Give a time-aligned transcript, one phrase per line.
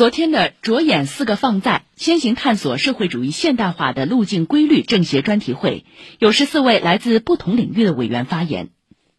[0.00, 5.84] 昨天的“着眼四个放在，先行探索社会主义现代化的路径规律”政协专题会，
[6.18, 8.70] 有十四位来自不同领域的委员发言，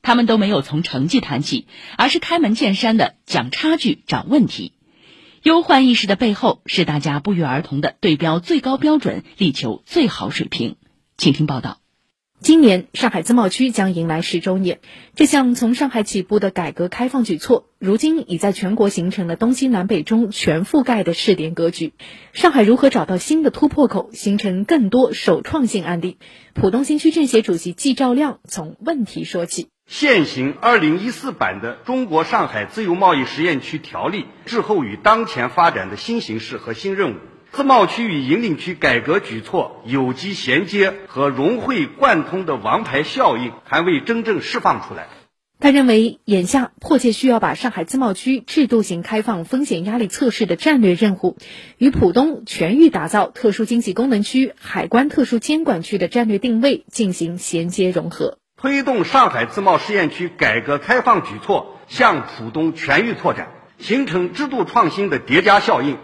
[0.02, 1.68] 他们都没有从成绩谈起，
[2.00, 4.74] 而是开门见山的讲差距、找问题。
[5.44, 10.78] 忧患意识的背后，是大家不约而同的对标最高标准，力求最好水平。
[11.16, 11.78] 请听报道。
[12.44, 14.80] 今年上海自贸区将迎来十周年，
[15.14, 21.94] 这项从上海起步的改革开放举措，如今已在全国形成了东西南北中全覆盖的试点格局。
[22.34, 26.18] 上海如何找到新的突破口，形成更多首创性案例？
[26.56, 37.18] 浦东新区政协主席季兆亮从问题说起：现行二零一四版的《中国上海自由贸易试验区条例》滞后于当前发展的新形势和新任务。
[37.52, 45.08] 自贸区与引领区改革举措有机衔接和融会贯通的王牌效应还未真正释放出来。
[45.60, 51.36] 他认为，眼下迫切需要把上海自贸区制度型开放风险压力测试的战略任务，
[51.78, 65.98] 与浦东全域打造特殊经济功能区、海关特殊监管区的战略定位进行衔接融合，推动上海自贸试验区改革开放举措向浦东全域拓展，形成制度创新的叠加效应。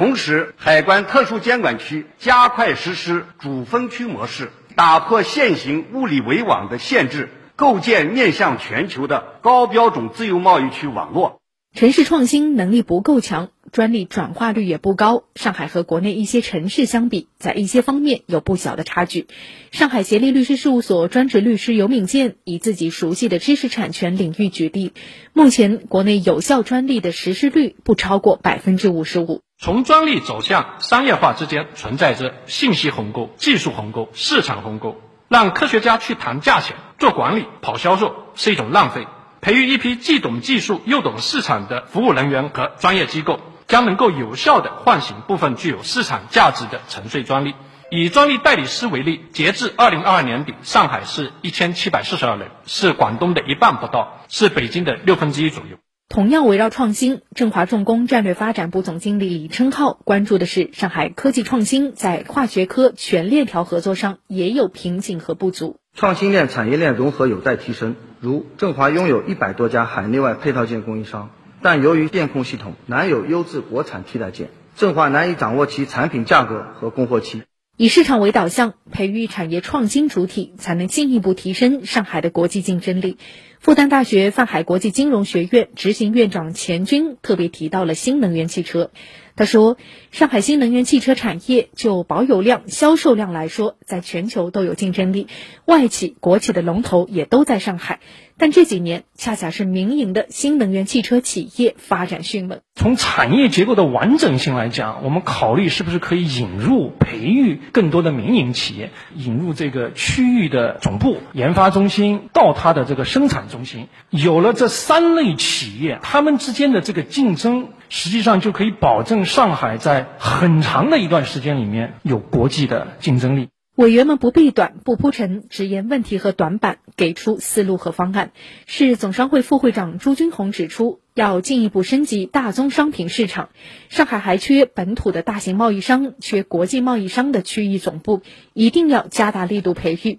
[0.00, 11.39] 同时，海关特殊监管区加快实施主分区模式，打破现行物理围网的限制，构建面向全球的高标准自由贸易区网络。
[11.72, 15.22] 城市创新能力不够强，专利转化率也不高。
[15.36, 19.28] 上海和国内一些城市相比，在一些方面有不小的差距。
[19.70, 24.92] 上海协力律师事务所专职律师尤敏健以自己熟悉的知识产权领域举例，
[25.32, 29.40] 目前国内有效专利的实施率不超过百分之五十五。
[29.56, 34.96] 从专利走向商业化之间存在着信息鸿沟、技术鸿沟、市场鸿沟，
[35.28, 39.06] 让科学家去谈价钱、做管理、跑销售是一种浪费。
[39.42, 47.54] 培育一批既懂技术又懂市场的服务人员和专业机构，将能够有效地唤醒部分具有市场价值的沉睡专利。
[47.90, 55.78] 以专利代理师为例，截至二零二二年底，上海市一千七百四十二人，是广东的一半不到，是北京的六分之一左右。
[56.08, 65.79] 同样围绕创新，振华重工战略发展部总经理李琛浩关注的是上海科技创新在跨学科全链条合作上也有瓶颈和不足。
[66.00, 71.28] 创新链产业链融合有待提升，如振华拥有一百多家海内外配套件供应商，
[71.60, 77.42] 但由于电控系统难有优质国产替代件，振华难以掌握其产品价格和供货期。
[77.80, 83.16] 以市场为导向，培育产业创新主体，才能进一步提升上海的国际竞争力。
[83.58, 88.90] 复旦大学泛海国际金融学院执行院长钱军特别提到了新能源汽车。
[89.34, 89.78] 他说，
[90.10, 95.28] 上海新能源汽车产业就保有量、销售量来说，在全球都有竞争力，
[95.64, 98.00] 外企、国企的龙头也都在上海。
[98.40, 102.60] 但这几年恰恰是民营的新能源汽车企业发展迅猛。
[102.74, 113.88] 从产业结构的完整性来讲，我们考虑是不是可以引入、培育更多的民营企业，引入这个区域的总部、研发中心到它的这个生产中心。
[114.08, 123.50] 有了这三类企业，他们之间的这个竞争，实际上就可以保证上海在很长的一段时间里面有国际的竞争力。
[123.80, 128.32] 委员们不避短、不铺陈，直言问题和短板，给出思路和方案。
[128.66, 133.48] 市总商会副会长朱军红指出，要进一步升级大宗商品市场。
[133.88, 138.20] 上海还缺本土的大型贸易商，缺国际贸易商的区域总部，
[138.52, 140.18] 一定要加大力度培育。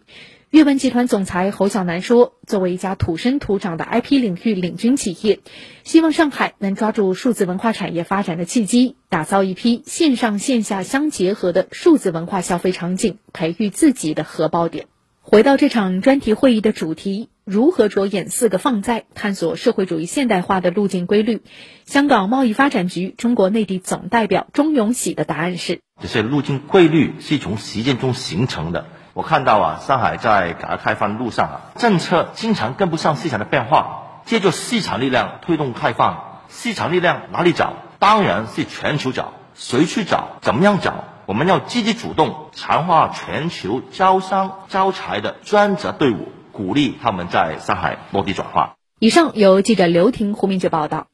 [0.52, 5.40] 阅文集团总裁侯晓楠说：“作为一家土生土长的 IP 领域领军企业，
[5.86, 14.88] 希望上海能抓住数字文化产业发展的契机，打造一批线上线下相结合的数字文化消费场景，培育自己的荷包点。”
[15.24, 21.44] 回到这场专题会议的主题，如何着眼四个放在，探索社会主义现代化的路径规律？
[21.86, 28.86] 香港贸易发展局中国内地总代表钟永喜的答案是：这些路径规律是从实践中形成的。
[29.14, 36.42] 我看到啊，上海在改革开放路上啊，政策经常跟不上市场的变化，借助市场力量推动开放。
[36.48, 37.74] 市场力量哪里找？
[38.00, 39.34] 当然是全球找。
[39.54, 40.38] 谁去找？
[40.42, 41.04] 怎么样找？
[41.26, 48.76] 我们要积极主动，强化全球招商招财的专责队伍，鼓励他们在上海落地转化。
[49.00, 51.08] 以上由记者刘婷、胡明哲报道。